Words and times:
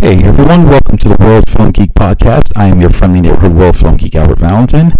Hey 0.00 0.24
everyone, 0.24 0.64
welcome 0.64 0.96
to 0.96 1.10
the 1.10 1.16
World 1.20 1.50
Film 1.50 1.72
Geek 1.72 1.92
Podcast. 1.92 2.56
I 2.56 2.68
am 2.68 2.80
your 2.80 2.88
friendly 2.88 3.20
neighborhood 3.20 3.52
World 3.52 3.76
Film 3.76 3.98
Geek, 3.98 4.14
Albert 4.14 4.38
Valentin. 4.38 4.94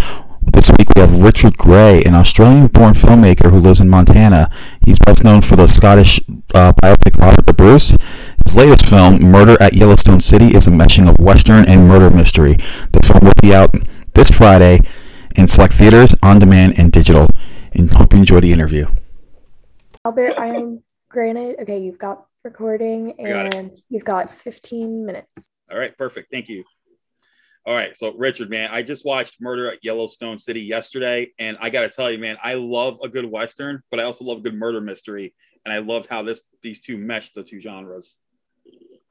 This 0.53 0.69
week 0.77 0.89
we 0.95 1.01
have 1.01 1.23
Richard 1.23 1.57
Gray, 1.57 2.03
an 2.03 2.13
Australian-born 2.13 2.93
filmmaker 2.93 3.49
who 3.49 3.57
lives 3.57 3.81
in 3.81 3.89
Montana. 3.89 4.51
He's 4.85 4.99
best 4.99 5.23
known 5.23 5.41
for 5.41 5.55
the 5.55 5.65
Scottish 5.65 6.21
uh, 6.53 6.73
biopic 6.73 7.17
Robert 7.17 7.47
the 7.47 7.53
Bruce. 7.53 7.95
His 8.45 8.55
latest 8.55 8.85
film, 8.85 9.23
Murder 9.23 9.57
at 9.59 9.73
Yellowstone 9.73 10.21
City, 10.21 10.55
is 10.55 10.67
a 10.67 10.69
meshing 10.69 11.09
of 11.09 11.17
Western 11.19 11.65
and 11.67 11.87
murder 11.87 12.11
mystery. 12.11 12.57
The 12.91 13.01
film 13.03 13.21
will 13.23 13.33
be 13.41 13.55
out 13.55 13.75
this 14.13 14.29
Friday 14.29 14.81
in 15.35 15.47
select 15.47 15.73
theaters, 15.73 16.13
on 16.21 16.37
demand, 16.37 16.77
and 16.77 16.91
digital. 16.91 17.27
And 17.73 17.89
hope 17.89 18.13
you 18.13 18.19
enjoy 18.19 18.41
the 18.41 18.51
interview. 18.51 18.85
Albert, 20.05 20.37
I 20.37 20.49
am 20.49 20.83
granted. 21.09 21.55
Okay, 21.61 21.79
you've 21.79 21.97
got 21.97 22.27
recording 22.43 23.13
got 23.17 23.55
and 23.55 23.77
you've 23.89 24.05
got 24.05 24.31
15 24.31 25.05
minutes. 25.05 25.49
All 25.71 25.77
right, 25.77 25.95
perfect. 25.97 26.31
Thank 26.31 26.49
you. 26.49 26.63
All 27.63 27.75
right, 27.75 27.95
so 27.95 28.11
Richard, 28.15 28.49
man, 28.49 28.71
I 28.71 28.81
just 28.81 29.05
watched 29.05 29.39
Murder 29.39 29.71
at 29.71 29.83
Yellowstone 29.83 30.39
City 30.39 30.61
yesterday, 30.61 31.31
and 31.37 31.57
I 31.61 31.69
got 31.69 31.81
to 31.81 31.89
tell 31.89 32.09
you, 32.09 32.17
man, 32.17 32.37
I 32.43 32.55
love 32.55 32.97
a 33.03 33.07
good 33.07 33.25
western, 33.25 33.83
but 33.91 33.99
I 33.99 34.03
also 34.03 34.25
love 34.25 34.39
a 34.39 34.41
good 34.41 34.55
murder 34.55 34.81
mystery, 34.81 35.35
and 35.63 35.71
I 35.71 35.77
loved 35.77 36.07
how 36.07 36.23
this 36.23 36.41
these 36.63 36.81
two 36.81 36.97
meshed 36.97 37.35
the 37.35 37.43
two 37.43 37.59
genres. 37.59 38.17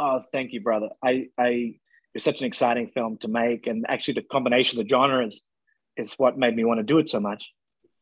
Oh, 0.00 0.20
thank 0.32 0.52
you, 0.52 0.60
brother. 0.62 0.88
I, 1.00 1.28
I, 1.38 1.76
it's 2.12 2.24
such 2.24 2.40
an 2.40 2.46
exciting 2.48 2.88
film 2.88 3.18
to 3.18 3.28
make, 3.28 3.68
and 3.68 3.86
actually, 3.88 4.14
the 4.14 4.22
combination 4.22 4.80
of 4.80 4.84
the 4.84 4.88
genres 4.88 5.44
is 5.96 6.14
what 6.14 6.36
made 6.36 6.56
me 6.56 6.64
want 6.64 6.78
to 6.78 6.84
do 6.84 6.98
it 6.98 7.08
so 7.08 7.20
much. 7.20 7.52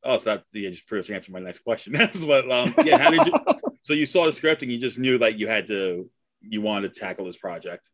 Oh, 0.03 0.17
so 0.17 0.31
that 0.31 0.45
yeah, 0.55 0.71
just 0.71 0.87
pretty 0.87 1.03
much 1.03 1.15
answered 1.15 1.33
my 1.33 1.41
next 1.41 1.61
question. 1.61 1.93
That's 1.97 2.25
what, 2.25 2.51
um, 2.51 2.75
yeah. 2.85 2.97
How 2.97 3.11
did 3.11 3.27
you? 3.27 3.33
so 3.81 3.93
you 3.93 4.07
saw 4.07 4.27
the 4.27 4.33
script 4.33 4.63
and 4.63 4.71
you 4.71 4.79
just 4.79 4.99
knew 4.99 5.19
that 5.19 5.39
you 5.39 5.49
had 5.49 5.67
to, 5.69 6.09
you 6.41 6.61
wanted 6.61 6.93
to 6.93 7.01
tackle 7.01 7.25
this 7.25 7.37
project. 7.37 7.91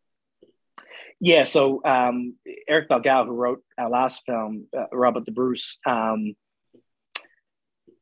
Yeah. 1.20 1.44
So 1.44 1.80
um, 1.84 2.36
Eric 2.68 2.88
Belgau, 2.88 3.26
who 3.26 3.32
wrote 3.32 3.62
our 3.78 3.88
last 3.88 4.22
film, 4.26 4.66
uh, 4.76 4.86
Robert 4.92 5.24
the 5.24 5.32
Bruce, 5.32 5.78
um, 5.86 6.34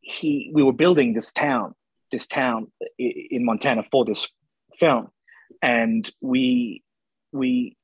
he, 0.01 0.51
we 0.53 0.63
were 0.63 0.73
building 0.73 1.13
this 1.13 1.33
town, 1.33 1.75
this 2.11 2.27
town 2.27 2.73
in 2.99 3.45
Montana 3.45 3.85
for 3.91 4.05
this 4.05 4.29
film, 4.77 5.09
and 5.63 6.11
we, 6.21 6.83
we, 7.31 7.77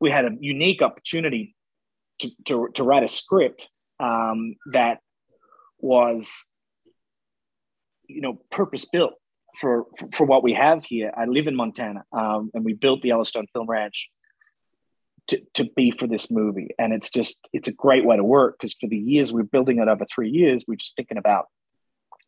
we 0.00 0.10
had 0.10 0.26
a 0.26 0.36
unique 0.40 0.82
opportunity 0.82 1.54
to, 2.20 2.30
to, 2.46 2.68
to 2.74 2.84
write 2.84 3.04
a 3.04 3.08
script 3.08 3.68
um, 4.00 4.56
that 4.72 4.98
was 5.78 6.46
you 8.08 8.20
know 8.20 8.40
purpose 8.50 8.84
built 8.84 9.14
for, 9.58 9.86
for, 9.98 10.08
for 10.12 10.26
what 10.26 10.42
we 10.42 10.52
have 10.54 10.84
here. 10.84 11.12
I 11.16 11.24
live 11.24 11.46
in 11.46 11.56
Montana, 11.56 12.04
um, 12.12 12.50
and 12.54 12.64
we 12.64 12.74
built 12.74 13.02
the 13.02 13.08
Yellowstone 13.08 13.46
Film 13.52 13.66
Ranch 13.66 14.08
to, 15.28 15.42
to 15.54 15.70
be 15.76 15.90
for 15.90 16.06
this 16.06 16.30
movie, 16.30 16.70
and 16.78 16.92
it's 16.92 17.10
just 17.10 17.40
it's 17.52 17.68
a 17.68 17.72
great 17.72 18.04
way 18.04 18.16
to 18.16 18.24
work 18.24 18.56
because 18.58 18.74
for 18.74 18.88
the 18.88 18.98
years 18.98 19.32
we're 19.32 19.42
building 19.42 19.78
it 19.78 19.88
over 19.88 20.04
three 20.12 20.30
years, 20.30 20.64
we're 20.66 20.76
just 20.76 20.96
thinking 20.96 21.18
about 21.18 21.46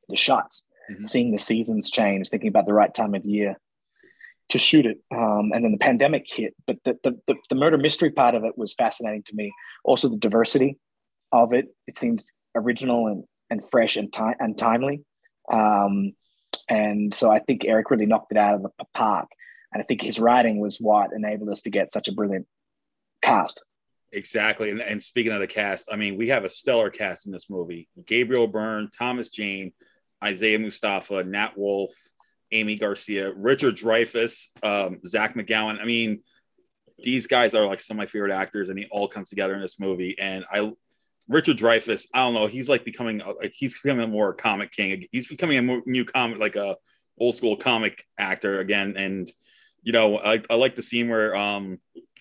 the 0.08 0.17
shots, 0.17 0.64
mm-hmm. 0.91 1.05
seeing 1.05 1.33
the 1.33 1.39
seasons 1.39 1.91
change, 1.91 2.28
thinking 2.28 2.48
about 2.48 2.67
the 2.67 2.75
right 2.75 2.92
time 2.92 3.14
of 3.14 3.24
year 3.24 3.57
to 4.51 4.58
shoot 4.58 4.85
it, 4.85 4.98
um, 5.17 5.52
and 5.55 5.64
then 5.64 5.73
the 5.73 5.79
pandemic 5.79 6.24
hit. 6.29 6.55
But 6.67 6.77
the, 6.85 6.98
the 7.02 7.19
the 7.27 7.36
the 7.48 7.55
murder 7.55 7.79
mystery 7.79 8.11
part 8.11 8.35
of 8.35 8.45
it 8.45 8.58
was 8.58 8.74
fascinating 8.74 9.23
to 9.24 9.35
me. 9.35 9.52
Also, 9.85 10.08
the 10.08 10.19
diversity 10.19 10.79
of 11.33 11.52
it. 11.52 11.67
It 11.86 11.98
seemed 11.98 12.24
original 12.55 13.07
and, 13.07 13.24
and 13.48 13.63
fresh 13.70 13.96
and, 13.96 14.13
ti- 14.13 14.36
and 14.39 14.57
timely. 14.57 15.05
Um, 15.50 16.12
and 16.68 17.12
so 17.12 17.30
I 17.30 17.40
think 17.40 17.64
Eric 17.64 17.90
really 17.90 18.06
knocked 18.06 18.33
it 18.33 18.38
out 18.38 18.55
of 18.55 18.62
the 18.62 18.70
park. 18.94 19.28
And 19.72 19.83
I 19.83 19.84
think 19.84 20.02
his 20.02 20.18
writing 20.18 20.61
was 20.61 20.78
what 20.78 21.12
enabled 21.12 21.50
us 21.50 21.62
to 21.62 21.70
get 21.70 21.92
such 21.92 22.08
a 22.08 22.12
brilliant 22.12 22.46
cast. 23.22 23.62
Exactly. 24.12 24.70
And, 24.70 24.80
and 24.80 25.02
speaking 25.02 25.33
of 25.33 25.40
the 25.40 25.46
cast, 25.46 25.89
I 25.92 25.96
mean, 25.96 26.16
we 26.16 26.28
have 26.28 26.44
a 26.44 26.48
stellar 26.48 26.90
cast 26.90 27.27
in 27.27 27.33
this 27.33 27.48
movie 27.48 27.89
Gabriel 28.06 28.48
Byrne, 28.48 28.90
Thomas 28.96 29.28
Jane, 29.28 29.72
Isaiah 30.22 30.58
Mustafa, 30.58 31.22
Nat 31.22 31.56
Wolff, 31.56 31.92
Aimee 32.50 32.77
Garcia, 32.77 33.33
Richard 33.33 33.77
Dreyfuss, 33.77 34.48
um, 34.64 34.98
Zach 35.06 35.34
McGowan. 35.34 35.80
I 35.80 35.84
mean, 35.84 36.22
these 36.98 37.27
guys 37.27 37.55
are 37.55 37.66
like 37.66 37.80
some 37.80 37.96
of 37.96 37.98
my 37.98 38.06
favorite 38.06 38.33
actors, 38.33 38.68
and 38.68 38.78
they 38.78 38.89
all 38.90 39.08
come 39.08 39.24
together 39.24 39.55
in 39.55 39.60
this 39.60 39.78
movie. 39.78 40.18
And 40.18 40.44
I 40.52 40.72
Richard 41.30 41.58
Dreyfuss, 41.58 42.08
I 42.13 42.18
don't 42.18 42.35
know, 42.35 42.48
he's 42.48 42.68
like 42.68 42.85
becoming 42.85 43.18
like 43.18 43.55
he's 43.55 43.79
becoming 43.79 44.05
a 44.05 44.08
more 44.08 44.35
comic 44.35 44.73
king. 44.73 45.07
He's 45.13 45.29
becoming 45.29 45.58
a 45.58 45.63
more, 45.63 45.80
new 45.86 46.05
comic, 46.05 46.41
like 46.41 46.57
a 46.57 46.77
old 47.20 47.36
school 47.36 47.57
comic 47.57 48.05
actor 48.18 48.58
again. 48.58 48.95
And 48.96 49.30
you 49.83 49.92
know, 49.92 50.19
I, 50.19 50.42
I 50.51 50.57
like 50.57 50.74
the 50.74 50.83
scene 50.83 51.08
where 51.08 51.36
um 51.36 51.79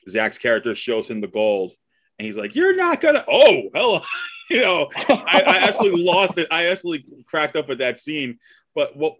Zach's 0.07 0.37
character 0.37 0.75
shows 0.75 1.09
him 1.09 1.21
the 1.21 1.27
gold, 1.27 1.71
and 2.19 2.27
he's 2.27 2.37
like, 2.37 2.55
"You're 2.55 2.75
not 2.75 3.01
gonna." 3.01 3.25
Oh, 3.27 3.63
hello. 3.73 4.01
you 4.49 4.61
know, 4.61 4.87
I, 4.95 5.43
I 5.45 5.57
absolutely 5.67 6.03
lost 6.05 6.37
it. 6.37 6.47
I 6.51 6.67
absolutely 6.67 7.23
cracked 7.25 7.55
up 7.55 7.71
at 7.71 7.79
that 7.79 7.97
scene. 7.97 8.37
But 8.75 8.95
what 8.95 9.15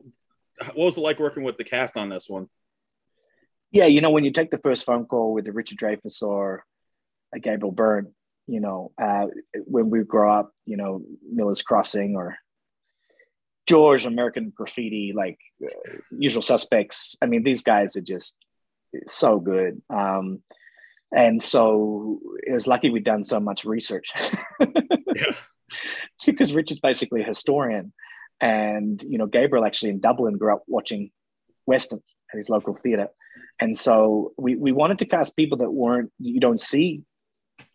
what 0.68 0.78
was 0.78 0.98
it 1.00 1.02
like 1.02 1.20
working 1.20 1.42
with 1.42 1.58
the 1.58 1.64
cast 1.64 1.98
on 1.98 2.10
this 2.10 2.30
one? 2.30 2.48
Yeah, 3.72 3.88
you 3.88 4.02
know, 4.02 4.12
when 4.12 4.24
you 4.24 4.32
take 4.32 4.52
the 4.52 4.60
first 4.60 4.86
phone 4.86 5.06
call 5.06 5.34
with 5.34 5.46
the 5.46 5.52
Richard 5.52 5.80
Dreyfuss 5.80 6.22
or 6.22 6.64
a 7.34 7.40
Gabriel 7.40 7.72
Byrne, 7.72 8.14
you 8.50 8.60
know, 8.60 8.92
uh, 9.02 9.28
when 9.66 9.90
we 9.90 10.04
grow 10.04 10.34
up, 10.34 10.52
you 10.66 10.78
know, 10.78 11.04
Miller's 11.32 11.62
Crossing 11.62 12.16
or 12.16 12.38
George, 13.68 14.06
American 14.06 14.52
Graffiti, 14.56 15.14
like 15.16 15.38
uh, 15.64 15.98
Usual 16.12 16.42
Suspects. 16.42 17.16
I 17.22 17.28
mean, 17.28 17.44
these 17.44 17.62
guys 17.62 17.96
are 17.96 18.02
just 18.02 18.36
so 19.06 19.40
good. 19.40 19.82
Um, 19.90 20.42
and 21.12 21.42
so 21.42 22.20
it 22.46 22.54
was 22.54 22.68
lucky 22.68 22.90
we'd 22.90 23.04
done 23.04 23.24
so 23.24 23.40
much 23.40 23.66
research. 23.66 24.12
yeah. 24.60 25.32
Because 26.26 26.54
Richard's 26.54 26.80
basically 26.80 27.22
a 27.22 27.26
historian. 27.26 27.94
And, 28.42 29.02
you 29.04 29.18
know, 29.18 29.28
Gabriel 29.28 29.66
actually 29.66 29.90
in 29.90 30.00
Dublin 30.00 30.38
grew 30.38 30.54
up 30.54 30.64
watching 30.68 31.12
Westerns 31.68 32.16
at 32.34 32.38
his 32.38 32.50
local 32.50 32.76
theater. 32.76 33.10
And 33.60 33.78
so 33.78 34.34
we, 34.38 34.56
we 34.56 34.72
wanted 34.72 35.00
to 35.00 35.06
cast 35.06 35.36
people 35.36 35.60
that 35.60 35.72
weren't, 35.72 36.12
you 36.18 36.40
don't 36.40 36.62
see 36.62 37.04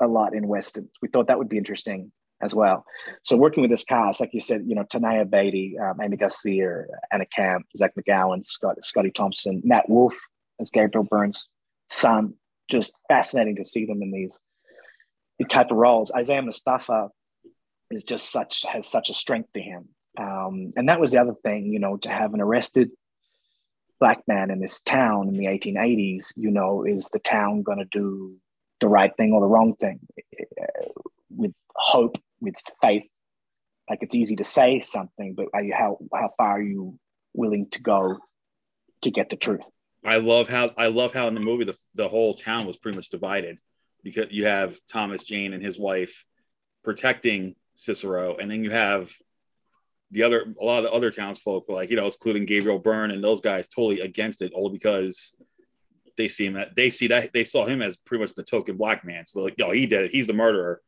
a 0.00 0.06
lot 0.06 0.34
in 0.34 0.48
Weston. 0.48 0.88
We 1.02 1.08
thought 1.08 1.28
that 1.28 1.38
would 1.38 1.48
be 1.48 1.58
interesting 1.58 2.12
as 2.42 2.54
well. 2.54 2.84
So 3.22 3.36
working 3.36 3.62
with 3.62 3.70
this 3.70 3.84
cast, 3.84 4.20
like 4.20 4.34
you 4.34 4.40
said, 4.40 4.64
you 4.66 4.74
know, 4.74 4.84
Tanaya 4.84 5.28
Beatty, 5.28 5.78
um, 5.78 6.00
Aimee 6.00 6.16
Garcia, 6.16 6.84
Anna 7.10 7.26
Camp, 7.26 7.66
Zach 7.76 7.92
McGowan, 7.98 8.44
Scott, 8.44 8.76
Scottie 8.84 9.10
Thompson, 9.10 9.62
Nat 9.64 9.88
Wolff 9.88 10.16
as 10.60 10.70
Gabriel 10.70 11.06
Byrne's 11.08 11.48
son. 11.90 12.34
Just 12.70 12.92
fascinating 13.08 13.56
to 13.56 13.64
see 13.64 13.86
them 13.86 14.02
in 14.02 14.10
these 14.10 14.40
type 15.48 15.70
of 15.70 15.76
roles. 15.76 16.12
Isaiah 16.12 16.42
Mustafa 16.42 17.08
is 17.90 18.04
just 18.04 18.30
such 18.30 18.64
has 18.66 18.86
such 18.86 19.10
a 19.10 19.14
strength 19.14 19.52
to 19.52 19.60
him, 19.60 19.88
um, 20.18 20.70
and 20.76 20.88
that 20.88 21.00
was 21.00 21.12
the 21.12 21.20
other 21.20 21.34
thing, 21.42 21.66
you 21.66 21.78
know, 21.78 21.98
to 21.98 22.08
have 22.08 22.32
an 22.32 22.40
arrested 22.40 22.90
black 24.00 24.22
man 24.26 24.50
in 24.50 24.60
this 24.60 24.80
town 24.80 25.28
in 25.28 25.34
the 25.34 25.44
1880s. 25.44 26.32
You 26.36 26.50
know, 26.50 26.84
is 26.84 27.10
the 27.10 27.18
town 27.18 27.62
going 27.62 27.78
to 27.78 27.84
do 27.84 28.36
the 28.84 28.88
right 28.88 29.16
thing 29.16 29.32
or 29.32 29.40
the 29.40 29.46
wrong 29.46 29.74
thing 29.76 29.98
with 31.30 31.54
hope, 31.74 32.18
with 32.40 32.54
faith. 32.82 33.08
Like 33.88 34.00
it's 34.02 34.14
easy 34.14 34.36
to 34.36 34.44
say 34.44 34.80
something, 34.80 35.34
but 35.34 35.46
you, 35.62 35.74
how 35.74 35.98
how 36.12 36.30
far 36.36 36.58
are 36.58 36.62
you 36.62 36.98
willing 37.32 37.68
to 37.70 37.82
go 37.82 38.18
to 39.02 39.10
get 39.10 39.30
the 39.30 39.36
truth? 39.36 39.64
I 40.04 40.18
love 40.18 40.48
how 40.48 40.70
I 40.76 40.88
love 40.88 41.14
how 41.14 41.28
in 41.28 41.34
the 41.34 41.40
movie 41.40 41.64
the, 41.64 41.78
the 41.94 42.08
whole 42.08 42.34
town 42.34 42.66
was 42.66 42.76
pretty 42.76 42.96
much 42.96 43.08
divided 43.08 43.58
because 44.02 44.26
you 44.30 44.46
have 44.46 44.78
Thomas 44.86 45.24
Jane 45.24 45.54
and 45.54 45.64
his 45.64 45.78
wife 45.78 46.26
protecting 46.82 47.54
Cicero, 47.74 48.36
and 48.36 48.50
then 48.50 48.62
you 48.64 48.70
have 48.70 49.10
the 50.10 50.24
other 50.24 50.44
a 50.60 50.64
lot 50.64 50.78
of 50.78 50.84
the 50.84 50.92
other 50.92 51.10
townsfolk, 51.10 51.68
like 51.68 51.88
you 51.88 51.96
know, 51.96 52.06
including 52.06 52.44
Gabriel 52.44 52.78
Byrne 52.78 53.10
and 53.10 53.24
those 53.24 53.40
guys, 53.40 53.66
totally 53.66 54.00
against 54.00 54.42
it, 54.42 54.52
all 54.54 54.70
because 54.70 55.34
they 56.16 56.28
see 56.28 56.46
him 56.46 56.54
that 56.54 56.76
they 56.76 56.90
see 56.90 57.08
that 57.08 57.32
they 57.32 57.44
saw 57.44 57.66
him 57.66 57.82
as 57.82 57.96
pretty 57.96 58.22
much 58.22 58.34
the 58.34 58.42
token 58.42 58.76
black 58.76 59.04
man. 59.04 59.26
So 59.26 59.42
like, 59.42 59.54
yo, 59.58 59.70
he 59.72 59.86
did 59.86 60.04
it. 60.04 60.10
He's 60.10 60.26
the 60.26 60.32
murderer 60.32 60.80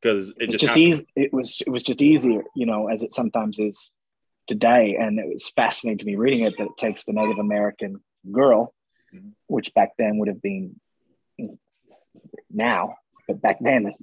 because 0.00 0.32
it 0.38 0.50
just, 0.50 0.60
just 0.60 0.76
easy. 0.76 1.06
It 1.16 1.32
was 1.32 1.62
it 1.66 1.70
was 1.70 1.82
just 1.82 2.02
easier, 2.02 2.42
you 2.54 2.66
know, 2.66 2.88
as 2.88 3.02
it 3.02 3.12
sometimes 3.12 3.58
is 3.58 3.92
today. 4.46 4.96
And 4.98 5.18
it 5.18 5.28
was 5.28 5.48
fascinating 5.48 5.98
to 5.98 6.06
me 6.06 6.16
reading 6.16 6.44
it 6.44 6.54
that 6.58 6.64
it 6.64 6.76
takes 6.76 7.04
the 7.04 7.12
Native 7.12 7.38
American 7.38 8.00
girl, 8.30 8.74
mm-hmm. 9.14 9.30
which 9.46 9.74
back 9.74 9.90
then 9.98 10.18
would 10.18 10.28
have 10.28 10.42
been 10.42 10.80
now, 12.52 12.96
but 13.26 13.40
back 13.40 13.58
then, 13.60 13.94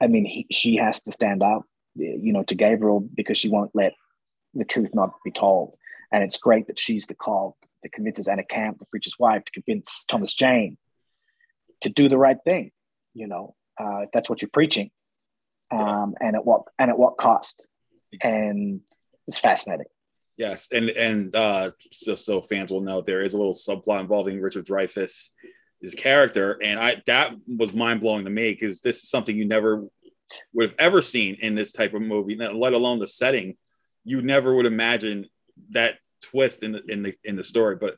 I 0.00 0.06
mean, 0.06 0.24
he, 0.24 0.46
she 0.50 0.76
has 0.76 1.02
to 1.02 1.12
stand 1.12 1.42
up, 1.42 1.62
you 1.94 2.32
know, 2.32 2.42
to 2.44 2.54
Gabriel 2.54 3.00
because 3.00 3.38
she 3.38 3.48
won't 3.48 3.70
let 3.74 3.94
the 4.52 4.64
truth 4.64 4.90
not 4.94 5.14
be 5.24 5.30
told. 5.30 5.76
And 6.12 6.22
it's 6.22 6.38
great 6.38 6.66
that 6.66 6.78
she's 6.78 7.06
the 7.06 7.14
call 7.14 7.56
that 7.84 7.92
convinces 7.92 8.26
Anna 8.26 8.44
Camp, 8.44 8.78
the 8.78 8.86
preacher's 8.86 9.16
wife, 9.18 9.44
to 9.44 9.52
convince 9.52 10.04
Thomas 10.04 10.34
Jane 10.34 10.76
to 11.82 11.88
do 11.88 12.08
the 12.08 12.18
right 12.18 12.38
thing. 12.44 12.72
You 13.12 13.28
know, 13.28 13.54
uh, 13.80 14.00
if 14.00 14.10
that's 14.12 14.28
what 14.28 14.42
you're 14.42 14.50
preaching, 14.52 14.90
um, 15.70 16.14
and 16.20 16.34
at 16.34 16.44
what 16.44 16.62
and 16.78 16.90
at 16.90 16.98
what 16.98 17.16
cost. 17.16 17.66
And 18.22 18.80
it's 19.28 19.38
fascinating. 19.38 19.86
Yes, 20.36 20.68
and 20.72 20.88
and 20.90 21.36
uh, 21.36 21.70
just 21.92 22.24
so 22.24 22.42
fans 22.42 22.72
will 22.72 22.80
know, 22.80 23.00
there 23.00 23.22
is 23.22 23.34
a 23.34 23.38
little 23.38 23.52
subplot 23.52 24.00
involving 24.00 24.40
Richard 24.40 24.66
Dreyfuss, 24.66 25.28
his 25.80 25.94
character, 25.94 26.58
and 26.60 26.80
I 26.80 27.02
that 27.06 27.34
was 27.46 27.72
mind 27.72 28.00
blowing 28.00 28.24
to 28.24 28.30
me 28.30 28.50
because 28.50 28.80
this 28.80 29.02
is 29.02 29.10
something 29.10 29.36
you 29.36 29.46
never 29.46 29.84
would 30.52 30.68
have 30.68 30.76
ever 30.78 31.02
seen 31.02 31.36
in 31.36 31.54
this 31.54 31.70
type 31.70 31.94
of 31.94 32.02
movie, 32.02 32.36
let 32.36 32.72
alone 32.72 32.98
the 32.98 33.06
setting. 33.06 33.56
You 34.04 34.22
never 34.22 34.54
would 34.54 34.66
imagine 34.66 35.26
that 35.70 35.94
twist 36.24 36.62
in 36.62 36.72
the 36.72 36.82
in 36.88 37.02
the 37.02 37.14
in 37.24 37.36
the 37.36 37.44
story, 37.44 37.76
but 37.76 37.96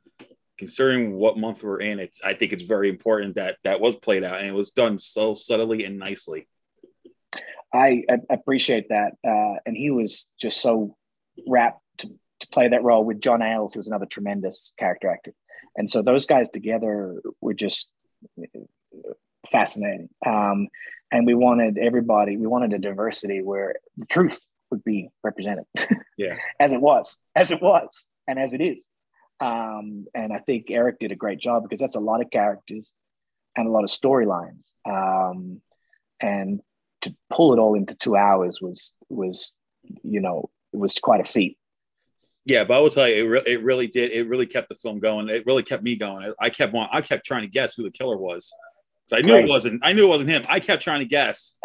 considering 0.58 1.14
what 1.14 1.38
month 1.38 1.62
we're 1.62 1.80
in, 1.80 1.98
it's 1.98 2.20
I 2.22 2.34
think 2.34 2.52
it's 2.52 2.62
very 2.62 2.88
important 2.88 3.36
that 3.36 3.58
that 3.64 3.80
was 3.80 3.96
played 3.96 4.24
out 4.24 4.38
and 4.38 4.48
it 4.48 4.54
was 4.54 4.70
done 4.70 4.98
so 4.98 5.34
subtly 5.34 5.84
and 5.84 5.98
nicely. 5.98 6.48
I, 7.74 8.04
I 8.08 8.18
appreciate 8.30 8.88
that, 8.88 9.12
uh, 9.26 9.58
and 9.66 9.76
he 9.76 9.90
was 9.90 10.28
just 10.40 10.62
so 10.62 10.96
wrapped 11.46 11.82
to, 11.98 12.08
to 12.40 12.48
play 12.48 12.68
that 12.68 12.82
role 12.82 13.04
with 13.04 13.20
John 13.20 13.42
Ayles, 13.42 13.74
who 13.74 13.80
was 13.80 13.88
another 13.88 14.06
tremendous 14.06 14.72
character 14.78 15.10
actor, 15.10 15.32
and 15.76 15.90
so 15.90 16.00
those 16.00 16.26
guys 16.26 16.48
together 16.48 17.20
were 17.40 17.54
just 17.54 17.90
fascinating. 19.50 20.08
Um, 20.24 20.68
and 21.12 21.26
we 21.26 21.34
wanted 21.34 21.78
everybody, 21.78 22.36
we 22.36 22.46
wanted 22.46 22.72
a 22.72 22.78
diversity 22.78 23.42
where 23.42 23.74
the 23.96 24.06
truth 24.06 24.38
would 24.70 24.84
be 24.84 25.10
represented. 25.22 25.64
Yeah, 26.18 26.36
as 26.58 26.72
it 26.72 26.80
was, 26.80 27.18
as 27.34 27.50
it 27.50 27.60
was, 27.60 28.08
and 28.26 28.38
as 28.38 28.52
it 28.54 28.60
is. 28.60 28.88
Um, 29.40 30.06
and 30.14 30.32
I 30.32 30.38
think 30.38 30.70
Eric 30.70 30.98
did 30.98 31.12
a 31.12 31.16
great 31.16 31.38
job 31.38 31.62
because 31.62 31.78
that's 31.78 31.96
a 31.96 32.00
lot 32.00 32.22
of 32.22 32.30
characters 32.30 32.92
and 33.56 33.66
a 33.66 33.70
lot 33.70 33.84
of 33.84 33.90
storylines. 33.90 34.72
Um, 34.88 35.60
and 36.20 36.60
to 37.02 37.14
pull 37.30 37.52
it 37.52 37.58
all 37.58 37.74
into 37.74 37.94
two 37.94 38.16
hours 38.16 38.60
was 38.60 38.92
was 39.08 39.52
you 40.02 40.20
know 40.20 40.50
it 40.72 40.78
was 40.78 40.94
quite 40.94 41.20
a 41.20 41.24
feat. 41.24 41.58
Yeah, 42.44 42.64
but 42.64 42.76
I 42.76 42.80
will 42.80 42.90
tell 42.90 43.08
you, 43.08 43.24
it, 43.24 43.28
re- 43.28 43.42
it 43.46 43.62
really 43.62 43.88
did. 43.88 44.12
It 44.12 44.28
really 44.28 44.46
kept 44.46 44.68
the 44.68 44.76
film 44.76 45.00
going. 45.00 45.28
It 45.28 45.44
really 45.46 45.64
kept 45.64 45.82
me 45.82 45.96
going. 45.96 46.32
I, 46.40 46.46
I 46.46 46.50
kept 46.50 46.74
on. 46.74 46.88
I 46.92 47.00
kept 47.00 47.26
trying 47.26 47.42
to 47.42 47.48
guess 47.48 47.74
who 47.74 47.82
the 47.82 47.90
killer 47.90 48.16
was. 48.16 48.52
So 49.06 49.16
I 49.16 49.20
knew 49.20 49.32
Great. 49.32 49.44
it 49.44 49.48
wasn't. 49.48 49.80
I 49.84 49.92
knew 49.92 50.04
it 50.04 50.08
wasn't 50.08 50.30
him. 50.30 50.44
I 50.48 50.60
kept 50.60 50.82
trying 50.82 51.00
to 51.00 51.06
guess. 51.06 51.56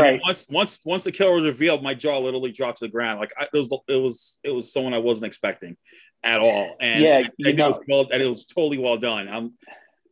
Great. 0.00 0.20
once 0.24 0.46
once 0.50 0.80
once 0.84 1.04
the 1.04 1.12
killer 1.12 1.34
was 1.34 1.44
revealed, 1.44 1.82
my 1.82 1.94
jaw 1.94 2.18
literally 2.18 2.52
dropped 2.52 2.78
to 2.78 2.86
the 2.86 2.90
ground. 2.90 3.20
Like 3.20 3.32
I, 3.38 3.44
it 3.44 3.50
was 3.52 3.72
it 3.88 3.96
was 3.96 4.38
it 4.42 4.50
was 4.50 4.72
someone 4.72 4.94
I 4.94 4.98
wasn't 4.98 5.26
expecting 5.26 5.76
at 6.22 6.40
all. 6.40 6.76
And 6.80 7.02
yeah, 7.02 7.22
you 7.36 7.52
know, 7.52 7.66
it 7.66 7.68
was 7.68 7.80
well, 7.88 8.06
and 8.12 8.22
it 8.22 8.28
was 8.28 8.46
totally 8.46 8.78
well 8.78 8.96
done. 8.96 9.28
I'm 9.28 9.54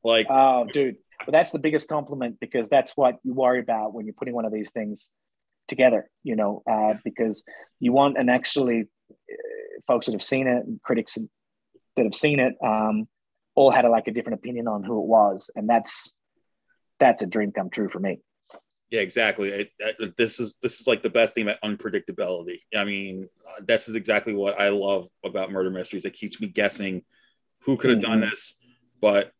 like, 0.02 0.26
oh, 0.30 0.66
dude, 0.72 0.96
but 1.24 1.32
that's 1.32 1.50
the 1.50 1.58
biggest 1.58 1.88
compliment 1.88 2.38
because 2.40 2.68
that's 2.68 2.92
what 2.92 3.16
you 3.24 3.34
worry 3.34 3.60
about 3.60 3.94
when 3.94 4.06
you're 4.06 4.14
putting 4.14 4.34
one 4.34 4.44
of 4.44 4.52
these 4.52 4.70
things 4.70 5.10
together. 5.68 6.10
You 6.22 6.36
know, 6.36 6.62
uh, 6.70 6.94
because 7.04 7.44
you 7.80 7.92
want 7.92 8.18
and 8.18 8.30
actually, 8.30 8.88
uh, 9.10 9.80
folks 9.86 10.06
that 10.06 10.12
have 10.12 10.22
seen 10.22 10.46
it, 10.46 10.64
and 10.64 10.80
critics 10.82 11.18
that 11.96 12.04
have 12.04 12.14
seen 12.14 12.40
it, 12.40 12.54
um, 12.62 13.08
all 13.54 13.70
had 13.70 13.84
a, 13.84 13.90
like 13.90 14.08
a 14.08 14.12
different 14.12 14.38
opinion 14.38 14.68
on 14.68 14.82
who 14.82 15.00
it 15.00 15.06
was, 15.06 15.50
and 15.54 15.68
that's 15.68 16.14
that's 16.98 17.22
a 17.22 17.26
dream 17.26 17.52
come 17.52 17.70
true 17.70 17.88
for 17.88 17.98
me. 17.98 18.20
Yeah, 18.90 19.00
exactly. 19.00 19.48
It, 19.48 19.70
it, 19.78 20.16
this 20.16 20.38
is 20.38 20.56
this 20.62 20.80
is 20.80 20.86
like 20.86 21.02
the 21.02 21.10
best 21.10 21.34
thing 21.34 21.44
about 21.44 21.60
unpredictability. 21.64 22.58
I 22.76 22.84
mean, 22.84 23.28
this 23.60 23.88
is 23.88 23.94
exactly 23.94 24.34
what 24.34 24.60
I 24.60 24.68
love 24.68 25.08
about 25.24 25.50
murder 25.50 25.70
mysteries. 25.70 26.04
It 26.04 26.12
keeps 26.12 26.40
me 26.40 26.48
guessing 26.48 27.02
who 27.60 27.76
could 27.76 27.90
have 27.90 27.98
mm-hmm. 28.00 28.10
done 28.10 28.20
this. 28.20 28.54
But 29.00 29.32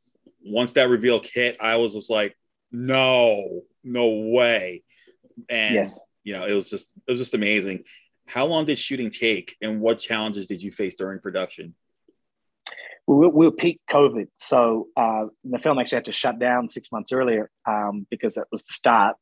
once 0.45 0.73
that 0.73 0.89
reveal 0.89 1.21
hit, 1.23 1.59
I 1.61 1.77
was 1.77 1.95
just 1.95 2.11
like, 2.11 2.37
no, 2.73 3.63
no 3.85 4.09
way. 4.09 4.83
And 5.49 5.75
yes. 5.75 5.99
you 6.25 6.33
know, 6.33 6.47
it 6.47 6.53
was 6.53 6.71
just 6.71 6.91
it 7.07 7.11
was 7.11 7.21
just 7.21 7.35
amazing. 7.35 7.85
How 8.27 8.47
long 8.47 8.65
did 8.65 8.79
shooting 8.79 9.11
take, 9.11 9.57
and 9.61 9.81
what 9.81 9.99
challenges 9.99 10.47
did 10.47 10.63
you 10.63 10.73
face 10.73 10.95
during 10.95 11.21
production? 11.21 11.75
we, 13.07 13.27
we 13.29 13.47
were 13.47 13.53
peak 13.53 13.81
COVID. 13.91 14.29
So 14.37 14.89
uh, 14.97 15.27
the 15.45 15.59
film 15.59 15.79
actually 15.79 15.97
had 15.97 16.05
to 16.07 16.13
shut 16.13 16.39
down 16.39 16.69
six 16.69 16.91
months 16.91 17.13
earlier 17.13 17.51
um, 17.67 18.07
because 18.11 18.35
that 18.35 18.47
was 18.51 18.63
the 18.65 18.73
start. 18.73 19.17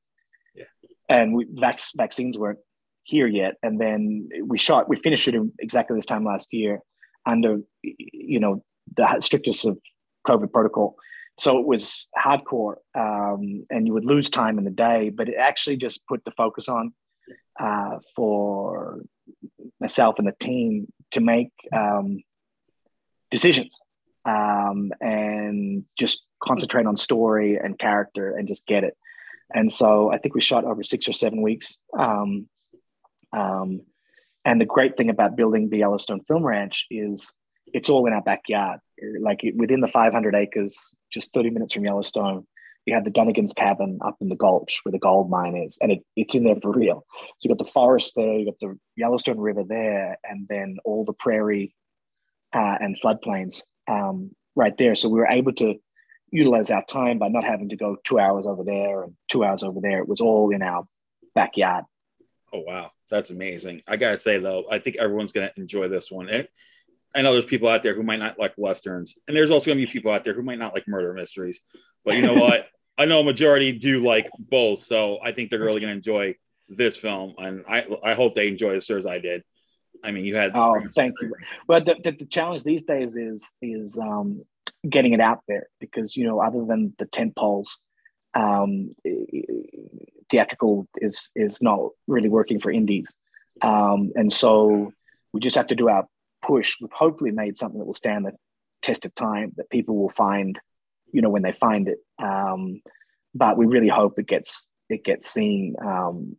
And 1.13 1.35
we, 1.35 1.47
vac- 1.51 1.81
vaccines 1.95 2.39
weren't 2.39 2.59
here 3.03 3.27
yet. 3.27 3.55
And 3.63 3.79
then 3.79 4.29
we 4.47 4.57
shot, 4.57 4.89
we 4.89 4.97
finished 4.97 5.25
shooting 5.25 5.53
exactly 5.59 5.95
this 5.95 6.07
time 6.07 6.25
last 6.25 6.53
year 6.53 6.81
under, 7.27 7.59
you 7.83 8.41
know, 8.41 8.65
the 8.97 9.21
strictest 9.21 9.67
of 9.67 9.79
COVID 10.27 10.53
protocol. 10.53 10.97
So 11.39 11.59
it 11.59 11.67
was 11.67 12.09
hardcore 12.17 12.77
um, 12.95 13.65
and 13.71 13.87
you 13.87 13.93
would 13.93 14.07
lose 14.07 14.31
time 14.31 14.59
in 14.59 14.65
the 14.65 14.71
day, 14.71 15.11
but 15.11 15.29
it 15.29 15.37
actually 15.39 15.77
just 15.77 16.07
put 16.07 16.25
the 16.25 16.31
focus 16.33 16.69
on 16.69 16.95
uh, 17.61 17.99
for 18.17 19.03
myself 19.81 20.17
and 20.19 20.27
the 20.27 20.35
team 20.41 20.93
to 21.11 21.21
make 21.21 21.51
um, 21.75 22.23
decisions 23.31 23.81
um, 24.25 24.93
and 25.01 25.85
just 25.99 26.23
concentrate 26.43 26.87
on 26.87 26.97
story 26.97 27.57
and 27.57 27.79
character 27.79 28.35
and 28.37 28.49
just 28.49 28.67
get 28.67 28.85
it. 28.85 28.97
And 29.55 29.71
so 29.71 30.13
I 30.13 30.19
think 30.19 30.35
we 30.35 30.41
shot 30.41 30.65
over 30.65 30.83
six 30.83 31.09
or 31.09 31.13
seven 31.13 31.43
weeks. 31.43 31.79
Um, 31.99 32.49
um, 33.33 33.83
and 34.45 34.61
the 34.61 34.67
great 34.67 34.97
thing 34.97 35.11
about 35.11 35.37
building 35.37 35.71
the 35.71 35.79
Yellowstone 35.79 36.23
Film 36.27 36.45
Ranch 36.45 36.87
is 36.91 37.35
it's 37.73 37.89
all 37.89 38.07
in 38.07 38.13
our 38.13 38.23
backyard. 38.23 38.81
Like 39.21 39.41
within 39.57 39.81
the 39.81 39.89
500 39.89 40.35
acres, 40.35 40.95
just 41.13 41.33
30 41.33 41.51
minutes 41.51 41.73
from 41.73 41.85
Yellowstone, 41.85 42.47
you 42.87 42.95
have 42.95 43.05
the 43.05 43.11
Dunnigan's 43.11 43.53
cabin 43.53 43.99
up 44.05 44.17
in 44.21 44.29
the 44.29 44.37
gulch 44.37 44.81
where 44.83 44.91
the 44.91 44.99
gold 44.99 45.31
mine 45.31 45.57
is, 45.57 45.79
and 45.81 45.93
it, 45.93 46.01
it's 46.17 46.35
in 46.35 46.45
there 46.45 46.57
for 46.61 46.73
real. 46.73 47.05
So 47.11 47.27
you've 47.43 47.57
got 47.57 47.65
the 47.65 47.71
forest 47.71 48.15
there, 48.17 48.39
you've 48.39 48.49
got 48.49 48.61
the 48.61 48.79
Yellowstone 48.97 49.39
River 49.39 49.63
there, 49.65 50.19
and 50.25 50.49
then 50.49 50.79
all 50.85 51.05
the 51.05 51.13
prairie 51.13 51.75
uh, 52.53 52.77
and 52.81 53.01
floodplains 53.01 53.63
um, 53.89 54.31
right 54.57 54.77
there. 54.77 54.95
So 54.97 55.09
we 55.09 55.21
were 55.21 55.29
able 55.29 55.53
to 55.55 55.77
utilize 56.33 56.71
our 56.71 56.85
time 56.85 57.19
by 57.19 57.29
not 57.29 57.45
having 57.45 57.69
to 57.69 57.77
go 57.77 57.97
two 58.03 58.19
hours 58.19 58.47
over 58.47 58.65
there 58.65 59.05
and 59.05 59.15
two 59.31 59.45
hours 59.45 59.63
over 59.63 59.81
there. 59.81 59.99
It 59.99 60.09
was 60.09 60.21
all 60.21 60.51
in 60.51 60.63
our 60.63 60.89
backyard. 61.35 61.85
Oh 62.53 62.65
wow, 62.67 62.91
that's 63.11 63.31
amazing! 63.31 63.83
I 63.87 63.97
gotta 63.97 64.19
say 64.19 64.39
though, 64.39 64.65
I 64.71 64.79
think 64.79 64.97
everyone's 64.97 65.33
gonna 65.33 65.53
enjoy 65.57 65.89
this 65.89 66.11
one. 66.11 66.29
And 66.29 66.49
I 67.15 67.23
know 67.23 67.33
there's 67.33 67.45
people 67.45 67.69
out 67.69 67.83
there 67.83 67.95
who 67.95 68.03
might 68.03 68.19
not 68.19 68.39
like 68.39 68.55
westerns, 68.57 69.19
and 69.29 69.37
there's 69.37 69.51
also 69.51 69.71
gonna 69.71 69.85
be 69.85 69.91
people 69.91 70.11
out 70.11 70.25
there 70.25 70.35
who 70.35 70.43
might 70.43 70.59
not 70.59 70.75
like 70.75 70.89
murder 70.89 71.13
mysteries. 71.13 71.61
But 72.05 72.17
you 72.17 72.23
know 72.23 72.35
what? 72.43 72.67
I 72.99 73.05
know 73.05 73.21
a 73.21 73.25
majority 73.25 73.73
do 73.73 74.01
like 74.01 74.29
both, 74.39 74.81
so 74.81 75.19
I 75.23 75.33
think 75.33 75.51
they're 75.51 75.61
really 75.61 75.81
gonna 75.81 75.93
enjoy 75.93 76.35
this 76.69 76.97
film, 76.97 77.35
and 77.39 77.65
I 77.69 77.87
I 78.03 78.15
hope 78.15 78.35
they 78.35 78.49
enjoy 78.49 78.73
it 78.73 78.77
as 78.77 78.91
as 78.91 79.07
I 79.07 79.19
did. 79.19 79.45
I 80.05 80.11
mean, 80.11 80.25
you 80.25 80.37
had. 80.37 80.53
Oh, 80.55 80.81
thank 80.95 81.15
you. 81.21 81.33
Well, 81.69 81.83
the, 81.83 81.97
the, 82.03 82.13
the, 82.13 82.27
challenge 82.27 82.65
these 82.65 82.83
days 82.83 83.17
is 83.17 83.55
is 83.63 83.99
um, 83.99 84.45
getting 84.89 85.13
it 85.13 85.21
out 85.21 85.41
there 85.49 85.67
because 85.81 86.17
you 86.17 86.25
know, 86.25 86.41
other 86.41 86.65
than 86.65 86.95
the 86.99 87.07
tent 87.07 87.37
poles, 87.37 87.79
um, 88.35 88.95
theatrical 90.31 90.87
is 90.97 91.31
is 91.35 91.63
not 91.63 91.81
really 92.07 92.29
working 92.29 92.61
for 92.61 92.71
indies, 92.71 93.15
um, 93.61 94.13
and 94.15 94.33
so 94.33 94.93
we 95.33 95.41
just 95.41 95.57
have 95.57 95.69
to 95.69 95.75
do 95.75 95.89
our 95.89 96.07
push. 96.43 96.77
We've 96.81 96.93
hopefully 96.93 97.31
made 97.31 97.57
something 97.57 97.79
that 97.79 97.87
will 97.87 97.95
stand 97.95 98.27
the 98.27 98.33
test 98.83 99.07
of 99.07 99.15
time 99.15 99.53
that 99.57 99.71
people 99.71 99.97
will 99.97 100.11
find, 100.11 100.59
you 101.13 101.23
know, 101.23 101.31
when 101.31 101.43
they 101.43 101.53
find 101.53 101.89
it. 101.89 101.99
Um, 102.19 102.83
but 103.35 103.57
we 103.57 103.67
really 103.67 103.89
hope 103.89 104.19
it 104.19 104.27
gets 104.27 104.69
it 104.89 105.05
gets 105.05 105.31
seen 105.31 105.77
um, 105.85 106.37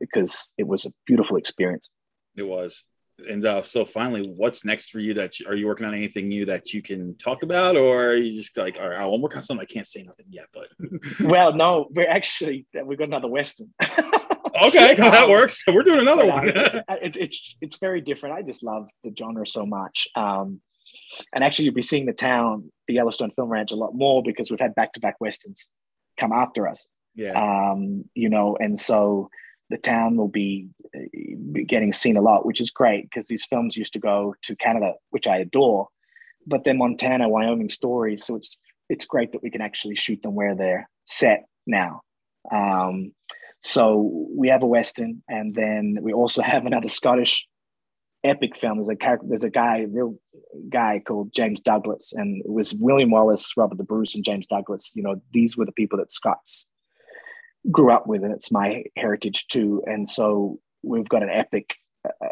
because 0.00 0.52
it 0.58 0.66
was 0.66 0.86
a 0.86 0.92
beautiful 1.06 1.36
experience. 1.36 1.88
It 2.36 2.46
was. 2.46 2.84
And 3.28 3.44
uh, 3.44 3.62
so 3.62 3.84
finally, 3.84 4.32
what's 4.36 4.64
next 4.64 4.90
for 4.90 4.98
you? 4.98 5.14
That 5.14 5.38
you, 5.38 5.46
are 5.46 5.54
you 5.54 5.66
working 5.66 5.86
on 5.86 5.94
anything 5.94 6.28
new 6.28 6.44
that 6.46 6.72
you 6.72 6.82
can 6.82 7.16
talk 7.16 7.42
about, 7.42 7.76
or 7.76 8.10
are 8.10 8.16
you 8.16 8.36
just 8.36 8.56
like, 8.56 8.78
all 8.80 8.88
right, 8.88 9.00
I'm 9.00 9.20
working 9.20 9.38
on 9.38 9.42
something 9.44 9.66
I 9.68 9.72
can't 9.72 9.86
say 9.86 10.02
nothing 10.02 10.26
yet? 10.28 10.46
But 10.52 10.68
well, 11.20 11.52
no, 11.52 11.88
we're 11.94 12.08
actually 12.10 12.66
we've 12.84 12.98
got 12.98 13.08
another 13.08 13.28
western. 13.28 13.72
okay, 13.82 14.94
that 14.96 15.28
works. 15.28 15.62
We're 15.66 15.82
doing 15.82 16.00
another 16.00 16.26
but, 16.26 16.34
one. 16.34 16.52
Uh, 16.88 16.96
it's, 17.00 17.16
it's 17.16 17.56
it's 17.60 17.78
very 17.78 18.00
different. 18.00 18.36
I 18.36 18.42
just 18.42 18.62
love 18.62 18.88
the 19.04 19.12
genre 19.16 19.46
so 19.46 19.64
much. 19.64 20.08
Um, 20.16 20.60
and 21.32 21.44
actually, 21.44 21.66
you'll 21.66 21.74
be 21.74 21.82
seeing 21.82 22.06
the 22.06 22.12
town, 22.12 22.70
the 22.88 22.94
Yellowstone 22.94 23.30
Film 23.30 23.48
Ranch, 23.48 23.72
a 23.72 23.76
lot 23.76 23.94
more 23.94 24.22
because 24.22 24.50
we've 24.50 24.60
had 24.60 24.74
back 24.74 24.92
to 24.94 25.00
back 25.00 25.16
westerns 25.20 25.68
come 26.16 26.32
after 26.32 26.68
us. 26.68 26.88
Yeah. 27.14 27.32
Um, 27.32 28.04
you 28.14 28.28
know, 28.28 28.56
and 28.60 28.78
so 28.78 29.30
the 29.70 29.78
town 29.78 30.16
will 30.16 30.28
be 30.28 30.68
getting 31.66 31.92
seen 31.92 32.16
a 32.16 32.22
lot, 32.22 32.46
which 32.46 32.60
is 32.60 32.70
great 32.70 33.04
because 33.04 33.26
these 33.26 33.44
films 33.44 33.76
used 33.76 33.92
to 33.94 33.98
go 33.98 34.34
to 34.42 34.56
Canada, 34.56 34.94
which 35.10 35.26
I 35.26 35.38
adore, 35.38 35.88
but 36.46 36.64
they're 36.64 36.74
Montana, 36.74 37.28
Wyoming 37.28 37.68
stories. 37.68 38.24
So 38.24 38.36
it's 38.36 38.56
it's 38.88 39.04
great 39.04 39.32
that 39.32 39.42
we 39.42 39.50
can 39.50 39.62
actually 39.62 39.96
shoot 39.96 40.22
them 40.22 40.34
where 40.34 40.54
they're 40.54 40.88
set 41.06 41.44
now. 41.66 42.02
Um, 42.52 43.12
so 43.60 44.28
we 44.36 44.48
have 44.48 44.62
a 44.62 44.66
western, 44.66 45.22
and 45.28 45.54
then 45.54 45.98
we 46.02 46.12
also 46.12 46.42
have 46.52 46.66
another 46.66 46.88
Scottish 46.88 47.46
epic 48.22 48.56
film. 48.56 48.78
There's 48.78 48.88
a 48.88 48.96
character, 48.96 49.26
there's 49.28 49.44
a 49.44 49.50
guy, 49.50 49.80
a 49.80 49.86
real 49.86 50.16
guy 50.68 51.02
called 51.06 51.32
James 51.34 51.60
Douglas, 51.60 52.12
and 52.12 52.42
it 52.44 52.50
was 52.50 52.74
William 52.74 53.10
Wallace, 53.10 53.52
Robert 53.56 53.78
the 53.78 53.84
Bruce, 53.84 54.14
and 54.14 54.24
James 54.24 54.46
Douglas. 54.46 54.92
You 54.94 55.02
know, 55.02 55.20
these 55.32 55.56
were 55.56 55.66
the 55.66 55.72
people 55.72 55.98
that 55.98 56.12
Scots 56.12 56.66
grew 57.70 57.90
up 57.92 58.06
with, 58.06 58.22
and 58.22 58.32
it's 58.32 58.52
my 58.52 58.84
heritage 58.96 59.46
too. 59.48 59.82
And 59.86 60.08
so 60.08 60.58
we've 60.84 61.08
got 61.08 61.22
an 61.22 61.30
epic 61.30 61.76
uh, 62.04 62.28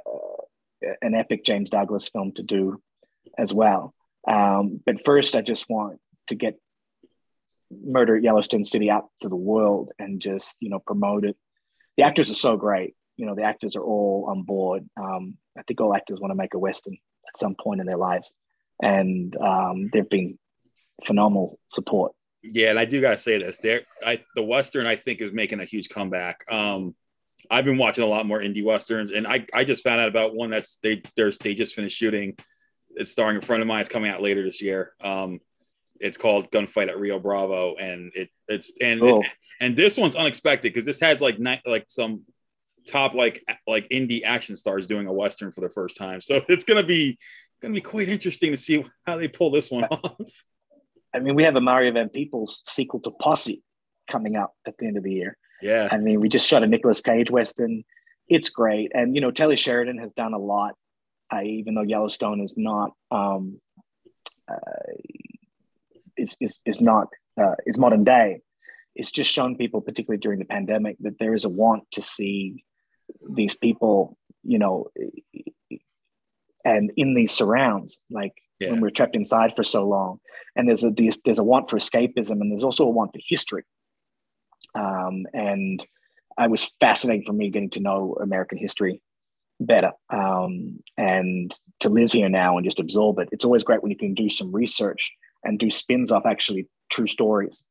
an 1.01 1.15
epic 1.15 1.45
James 1.45 1.71
Douglas 1.71 2.09
film 2.09 2.33
to 2.33 2.43
do 2.43 2.81
as 3.39 3.53
well. 3.53 3.95
Um, 4.27 4.81
but 4.85 5.05
first, 5.05 5.35
I 5.35 5.41
just 5.41 5.69
want 5.69 5.99
to 6.29 6.35
get 6.35 6.59
Murder 7.71 8.17
at 8.17 8.23
Yellowstone 8.23 8.65
City 8.65 8.91
out 8.91 9.09
to 9.21 9.29
the 9.29 9.37
world 9.37 9.91
and 9.99 10.21
just 10.21 10.57
you 10.61 10.71
know 10.71 10.79
promote 10.79 11.25
it. 11.25 11.37
The 11.97 12.05
actors 12.05 12.31
are 12.31 12.35
so 12.35 12.57
great. 12.57 12.95
You 13.17 13.27
know, 13.27 13.35
the 13.35 13.45
actors 13.45 13.77
are 13.77 13.83
all 13.83 14.27
on 14.29 14.43
board. 14.43 14.89
Um, 14.97 15.37
I 15.57 15.63
think 15.63 15.81
all 15.81 15.95
actors 15.95 16.21
want 16.21 16.31
to 16.31 16.37
make 16.37 16.55
a 16.55 16.59
western 16.59 16.95
at 17.29 17.37
some 17.37 17.55
point 17.55 17.81
in 17.81 17.87
their 17.87 17.97
lives, 17.97 18.35
and 18.83 19.37
um, 19.37 19.91
they've 19.93 20.09
been 20.09 20.39
phenomenal 21.05 21.59
support. 21.69 22.13
Yeah, 22.43 22.71
and 22.71 22.79
I 22.79 22.85
do 22.85 23.01
gotta 23.01 23.19
say 23.19 23.39
this: 23.39 23.59
there, 23.59 23.83
I 24.05 24.23
the 24.35 24.43
western 24.43 24.87
I 24.87 24.97
think 24.97 25.21
is 25.21 25.33
making 25.33 25.61
a 25.61 25.65
huge 25.65 25.89
comeback. 25.89 26.45
Um, 26.51 26.95
I've 27.53 27.67
been 27.67 27.77
watching 27.77 28.03
a 28.03 28.07
lot 28.07 28.27
more 28.27 28.41
indie 28.41 28.65
westerns, 28.65 29.11
and 29.11 29.27
I 29.27 29.47
I 29.53 29.65
just 29.65 29.85
found 29.85 30.01
out 30.01 30.09
about 30.09 30.35
one 30.35 30.49
that's 30.51 30.77
they 30.77 31.03
there's 31.17 31.37
they 31.37 31.53
just 31.53 31.75
finished 31.75 31.97
shooting. 31.97 32.35
It's 32.95 33.13
starring 33.13 33.37
a 33.37 33.43
friend 33.43 33.61
of 33.63 33.69
mine. 33.69 33.81
It's 33.81 33.91
coming 33.91 34.11
out 34.11 34.23
later 34.23 34.43
this 34.43 34.63
year. 34.63 34.95
Um, 35.03 35.41
it's 36.01 36.17
called 36.17 36.51
Gunfight 36.51 36.89
at 36.89 36.99
Rio 36.99 37.19
Bravo, 37.19 37.77
and 37.77 38.11
it 38.15 38.31
it's 38.49 38.73
and 38.81 39.01
Cool. 39.01 39.25
and 39.61 39.77
this 39.77 39.99
one's 39.99 40.17
unexpected 40.17 40.73
because 40.73 40.87
this 40.87 41.01
has 41.01 41.21
like 41.21 41.39
ni- 41.39 41.61
like 41.67 41.85
some 41.89 42.23
top 42.89 43.13
like 43.15 43.45
like 43.67 43.89
indie 43.91 44.23
action 44.25 44.57
stars 44.57 44.87
doing 44.87 45.07
a 45.07 45.13
western 45.13 45.53
for 45.53 45.61
the 45.61 45.69
first 45.71 45.97
time. 45.99 46.23
So 46.23 46.41
it's 46.49 46.65
gonna 46.65 46.83
be 46.83 47.19
gonna 47.61 47.75
be 47.75 47.83
quite 47.83 48.09
interesting 48.09 48.51
to 48.53 48.57
see 48.57 48.83
how 49.07 49.19
they 49.19 49.29
pull 49.29 49.51
this 49.51 49.71
one 49.71 49.85
off. 49.85 50.31
I 51.15 51.21
mean, 51.21 51.35
we 51.35 51.45
have 51.45 51.57
a 51.57 51.61
Mario 51.61 51.93
Van 51.93 52.09
Peebles 52.09 52.63
sequel 52.65 53.01
to 53.01 53.11
Posse 53.11 53.63
coming 54.11 54.37
up 54.37 54.55
at 54.67 54.79
the 54.79 54.87
end 54.87 54.97
of 54.97 55.05
the 55.05 55.13
year. 55.13 55.37
Yeah, 55.63 55.89
I 55.91 55.99
mean, 55.99 56.21
we 56.21 56.29
just 56.29 56.47
shot 56.49 56.63
a 56.63 56.67
Nicolas 56.67 57.01
Cage 57.01 57.31
Western. 57.31 57.85
It's 58.29 58.51
great. 58.51 58.91
And, 58.95 59.15
you 59.15 59.21
know, 59.21 59.31
Taylor 59.31 59.57
Sheridan 59.57 59.99
has 59.99 60.13
done 60.13 60.33
a 60.35 60.39
lot, 60.39 60.75
uh, 61.33 61.43
even 61.43 61.75
though 61.75 61.83
Yellowstone 61.83 62.41
is 62.41 62.55
not, 62.57 62.93
um, 63.11 63.61
uh, 64.49 64.93
is, 66.17 66.37
is, 66.41 66.61
is 66.65 66.81
not, 66.81 67.09
uh, 67.41 67.55
is 67.67 67.79
modern 67.79 68.05
day. 68.05 68.41
It's 68.95 69.11
just 69.11 69.31
shown 69.31 69.57
people, 69.57 69.81
particularly 69.81 70.21
during 70.21 70.39
the 70.39 70.45
pandemic, 70.45 70.97
that 71.01 71.19
there 71.19 71.35
is 71.35 71.45
a 71.45 71.49
want 71.49 71.85
to 71.93 72.01
see 72.03 72.65
these 73.29 73.57
people, 73.57 74.17
you 74.43 74.59
know, 74.59 74.89
and 76.65 76.93
in 76.97 77.15
these 77.15 77.33
surrounds, 77.33 78.01
like 78.11 78.35
Yeah. 78.61 78.71
when 78.71 78.81
we're 78.81 78.91
trapped 78.91 79.17
inside 79.17 79.55
for 79.57 79.65
so 79.65 79.87
long. 79.89 80.21
And 80.55 80.69
there's 80.69 80.85
a 80.85 80.91
there's, 80.91 81.19
there's 81.25 81.39
a 81.39 81.45
want 81.45 81.71
for 81.71 81.79
escapism, 81.79 82.41
and 82.41 82.51
there's 82.51 82.65
also 82.65 82.85
a 82.85 82.91
want 82.91 83.13
for 83.13 83.21
history. 83.27 83.65
Um, 84.75 85.27
and 85.33 85.85
it 86.39 86.51
was 86.51 86.71
fascinating 86.81 87.25
for 87.27 87.33
me 87.33 87.51
getting 87.51 87.71
to 87.71 87.81
know 87.81 88.17
American 88.21 88.59
history 88.59 89.03
better 89.61 89.93
um, 90.11 90.81
and 90.97 91.57
to 91.81 91.89
live 91.89 92.13
here 92.13 92.29
now 92.29 92.57
and 92.57 92.65
just 92.65 92.81
absorb 92.81 93.19
it. 93.19 93.29
It's 93.33 93.45
always 93.45 93.65
great 93.65 93.83
when 93.83 93.91
you 93.91 93.97
can 93.97 94.15
do 94.15 94.29
some 94.29 94.53
research 94.53 95.13
and 95.45 95.59
do 95.59 95.71
spins 95.71 96.11
off 96.11 96.27
actually 96.27 96.69
true 96.91 97.07
stories. 97.07 97.65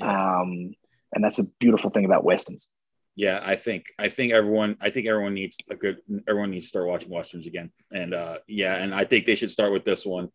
Um, 0.00 0.74
and 1.12 1.24
that's 1.24 1.38
a 1.38 1.44
beautiful 1.58 1.90
thing 1.90 2.04
about 2.04 2.24
westerns. 2.24 2.68
yeah. 3.16 3.40
I 3.42 3.56
think 3.56 3.86
I 3.98 4.08
think 4.08 4.32
everyone 4.32 4.76
I 4.80 4.90
think 4.90 5.06
everyone 5.06 5.34
needs 5.34 5.56
a 5.70 5.74
good 5.74 5.98
everyone 6.28 6.50
needs 6.50 6.66
to 6.66 6.68
start 6.68 6.86
watching 6.86 7.10
westerns 7.10 7.46
again. 7.46 7.70
And 7.92 8.14
uh, 8.14 8.38
yeah, 8.46 8.76
and 8.76 8.94
I 8.94 9.04
think 9.04 9.26
they 9.26 9.34
should 9.34 9.50
start 9.50 9.72
with 9.72 9.84
this 9.84 10.04
one. 10.06 10.28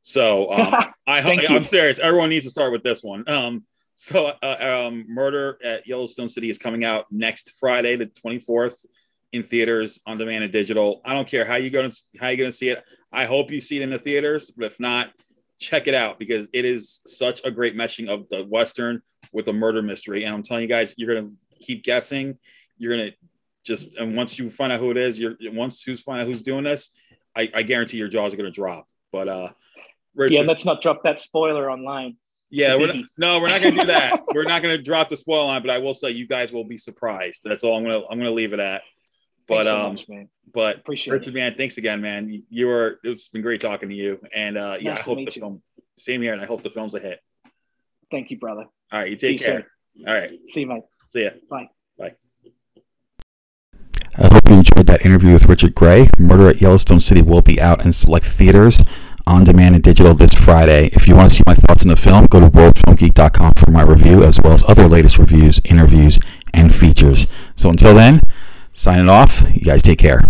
So 0.00 0.52
um, 0.52 0.74
I. 1.06 1.46
I'm 1.48 1.64
serious. 1.64 1.98
Everyone 1.98 2.30
needs 2.30 2.44
to 2.44 2.50
start 2.50 2.72
with 2.72 2.82
this 2.82 3.02
one. 3.02 3.28
Um, 3.28 3.64
so 4.00 4.32
uh, 4.42 4.86
um, 4.86 5.04
Murder 5.08 5.58
at 5.62 5.86
Yellowstone 5.86 6.26
City 6.26 6.48
is 6.48 6.56
coming 6.56 6.86
out 6.86 7.04
next 7.10 7.52
Friday, 7.60 7.96
the 7.96 8.06
24th, 8.06 8.86
in 9.32 9.42
theaters, 9.42 10.00
on 10.06 10.16
demand, 10.16 10.42
and 10.42 10.50
digital. 10.50 11.02
I 11.04 11.12
don't 11.12 11.28
care 11.28 11.44
how 11.44 11.56
you 11.56 11.68
going 11.68 11.90
to 11.90 11.96
how 12.18 12.28
you 12.28 12.38
going 12.38 12.50
to 12.50 12.56
see 12.56 12.70
it. 12.70 12.82
I 13.12 13.26
hope 13.26 13.50
you 13.50 13.60
see 13.60 13.76
it 13.76 13.82
in 13.82 13.90
the 13.90 13.98
theaters, 13.98 14.52
but 14.52 14.64
if 14.64 14.80
not, 14.80 15.10
check 15.58 15.86
it 15.86 15.92
out 15.92 16.18
because 16.18 16.48
it 16.54 16.64
is 16.64 17.02
such 17.06 17.44
a 17.44 17.50
great 17.50 17.76
meshing 17.76 18.08
of 18.08 18.26
the 18.30 18.42
western 18.44 19.02
with 19.34 19.48
a 19.48 19.52
murder 19.52 19.82
mystery. 19.82 20.24
And 20.24 20.34
I'm 20.34 20.42
telling 20.42 20.62
you 20.62 20.68
guys, 20.68 20.94
you're 20.96 21.14
gonna 21.14 21.32
keep 21.60 21.84
guessing. 21.84 22.38
You're 22.78 22.96
gonna 22.96 23.10
just 23.64 23.96
and 23.96 24.16
once 24.16 24.38
you 24.38 24.48
find 24.48 24.72
out 24.72 24.80
who 24.80 24.90
it 24.92 24.96
is, 24.96 25.20
you're 25.20 25.36
once 25.52 25.82
who's 25.82 26.00
find 26.00 26.22
out 26.22 26.26
who's 26.26 26.40
doing 26.40 26.64
this, 26.64 26.92
I, 27.36 27.50
I 27.54 27.64
guarantee 27.64 27.98
your 27.98 28.08
jaws 28.08 28.32
are 28.32 28.38
gonna 28.38 28.50
drop. 28.50 28.88
But 29.12 29.28
uh, 29.28 29.48
Richard, 30.14 30.34
yeah, 30.36 30.40
let's 30.40 30.64
not 30.64 30.80
drop 30.80 31.02
that 31.04 31.20
spoiler 31.20 31.70
online. 31.70 32.16
Yeah, 32.50 32.76
we're 32.76 32.88
not, 32.92 33.04
no, 33.16 33.40
we're 33.40 33.48
not 33.48 33.60
going 33.62 33.74
to 33.74 33.80
do 33.80 33.86
that. 33.86 34.22
we're 34.34 34.44
not 34.44 34.62
going 34.62 34.76
to 34.76 34.82
drop 34.82 35.08
the 35.08 35.16
spoil 35.16 35.46
line, 35.46 35.62
but 35.62 35.70
I 35.70 35.78
will 35.78 35.94
say 35.94 36.10
you 36.10 36.26
guys 36.26 36.52
will 36.52 36.64
be 36.64 36.76
surprised. 36.78 37.42
That's 37.44 37.62
all 37.64 37.76
I'm 37.76 37.84
going 37.84 37.94
to 37.94 38.06
I'm 38.08 38.18
going 38.18 38.28
to 38.30 38.34
leave 38.34 38.52
it 38.52 38.60
at. 38.60 38.82
But 39.46 39.64
so 39.66 39.76
um, 39.78 39.88
much, 39.92 40.08
man. 40.08 40.28
but 40.52 40.76
Appreciate 40.78 41.12
Richard, 41.14 41.34
it. 41.34 41.38
man, 41.38 41.54
thanks 41.56 41.76
again, 41.78 42.00
man. 42.00 42.28
You, 42.28 42.42
you 42.50 42.66
were 42.66 42.98
it's 43.02 43.28
been 43.28 43.42
great 43.42 43.60
talking 43.60 43.88
to 43.88 43.94
you, 43.94 44.20
and 44.34 44.56
uh, 44.58 44.76
yeah, 44.80 44.90
Nice 44.90 45.00
I 45.00 45.02
hope 45.02 45.16
the 45.18 45.22
you. 45.24 45.30
film. 45.40 45.62
Same 45.96 46.22
here, 46.22 46.32
and 46.32 46.40
I 46.42 46.46
hope 46.46 46.62
the 46.62 46.70
film's 46.70 46.94
a 46.94 47.00
hit. 47.00 47.20
Thank 48.10 48.30
you, 48.30 48.38
brother. 48.38 48.62
All 48.92 48.98
right, 49.00 49.10
you 49.10 49.18
See 49.18 49.28
take 49.36 49.40
you 49.40 49.46
care. 49.46 49.66
All 50.06 50.14
right, 50.14 50.30
See 50.46 50.60
you, 50.60 50.66
mate. 50.66 50.82
see 51.10 51.24
ya. 51.24 51.30
Bye. 51.50 51.68
Bye. 51.98 52.14
I 54.16 54.22
hope 54.32 54.48
you 54.48 54.54
enjoyed 54.56 54.86
that 54.86 55.04
interview 55.04 55.32
with 55.32 55.46
Richard 55.46 55.74
Gray. 55.74 56.08
Murder 56.18 56.48
at 56.48 56.60
Yellowstone 56.60 57.00
City 57.00 57.22
will 57.22 57.42
be 57.42 57.60
out 57.60 57.84
in 57.84 57.92
select 57.92 58.26
theaters 58.26 58.80
on 59.30 59.44
demand 59.44 59.76
and 59.76 59.84
digital 59.84 60.12
this 60.12 60.34
Friday. 60.34 60.86
If 60.92 61.06
you 61.06 61.14
want 61.14 61.30
to 61.30 61.34
see 61.36 61.44
my 61.46 61.54
thoughts 61.54 61.84
on 61.84 61.88
the 61.88 61.96
film, 61.96 62.26
go 62.26 62.40
to 62.40 62.50
worldfilmgeek.com 62.50 63.52
for 63.56 63.70
my 63.70 63.82
review, 63.82 64.24
as 64.24 64.40
well 64.40 64.52
as 64.52 64.64
other 64.68 64.88
latest 64.88 65.18
reviews, 65.18 65.60
interviews, 65.64 66.18
and 66.52 66.74
features. 66.74 67.28
So 67.54 67.70
until 67.70 67.94
then, 67.94 68.20
signing 68.72 69.08
off. 69.08 69.42
You 69.54 69.62
guys 69.62 69.82
take 69.82 70.00
care. 70.00 70.20